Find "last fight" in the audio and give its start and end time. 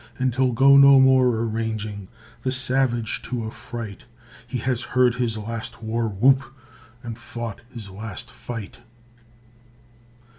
7.91-8.79